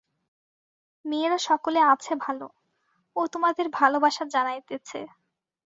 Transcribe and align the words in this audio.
মেয়েরা 1.05 1.37
সকলে 1.47 1.79
আছে 1.91 2.13
ভাল 2.23 2.39
ও 3.15 3.21
তোমাদের 3.33 3.65
ভালবাসা 3.73 4.23
জানাইতেছে। 4.33 4.99